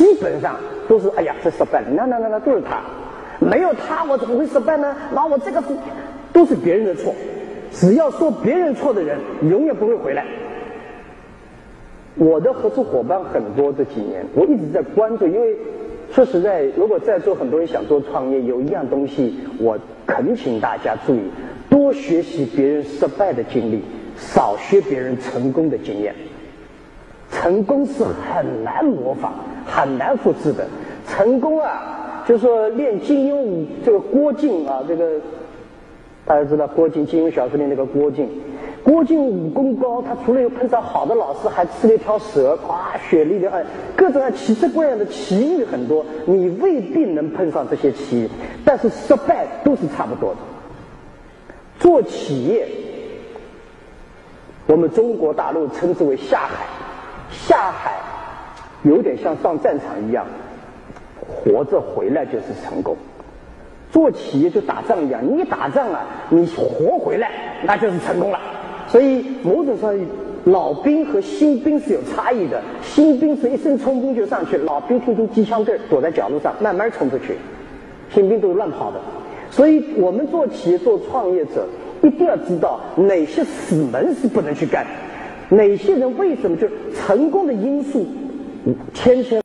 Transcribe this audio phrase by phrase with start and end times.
[0.00, 0.56] 基本上
[0.88, 2.80] 都是哎呀，这失败了，那那那那都是他，
[3.38, 4.96] 没有他我怎么会失败呢？
[5.12, 5.66] 那我这个是
[6.32, 7.14] 都是别人的错，
[7.70, 10.24] 只要说别人错的人，永远不会回来。
[12.14, 15.54] 我的合作伙伴很多，这几年我一直在关注，因为
[16.12, 21.20] 说实在，如果在座很多人想做创业，有一样东西我恳请大家注意：
[21.68, 23.82] 多学习别人失败的经历，
[24.16, 26.14] 少学别人成功的经验。
[27.30, 29.32] 成功是很难模仿、
[29.70, 30.66] 很难复制的。
[31.08, 35.20] 成功啊，就说练金庸武，这个郭靖啊，这个
[36.24, 38.28] 大家知道郭靖，金庸小说里那个郭靖。
[38.82, 46.04] 郭靖武功高，他除了有碰上好的老师，还吃了一条蛇，哇，雪莉的，各种奇奇怪样的奇遇很多。
[46.24, 48.30] 你未必能碰上这些奇遇，
[48.64, 50.38] 但是失败都是差不多的。
[51.78, 52.66] 做企业，
[54.66, 56.64] 我们中国大陆称之为下海，
[57.30, 57.98] 下海
[58.82, 60.26] 有点像上战场一样，
[61.28, 62.96] 活着回来就是成功。
[63.92, 67.30] 做企业就打仗一样，你打仗啊，你活回来
[67.64, 68.38] 那就是成功了。
[68.86, 69.98] 所以，某种上，
[70.44, 72.62] 老兵和新兵是有差异的。
[72.82, 77.34] 新兵是一声冲锋就上去，老兵听听机枪队，躲在角落上慢慢冲出去。
[78.14, 79.00] 新兵都是乱跑的。
[79.50, 81.66] 所以我们做企业、做创业者，
[82.02, 84.86] 一定要知道哪些死门是不能去干，
[85.48, 88.06] 哪些人为什么就成功的因素
[88.94, 89.38] 千千。